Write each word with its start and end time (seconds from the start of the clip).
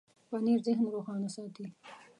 پنېر 0.29 0.59
ذهن 0.67 0.83
روښانه 0.93 1.29
ساتي. 1.35 1.65